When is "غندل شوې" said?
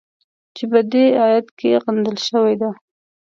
1.83-2.55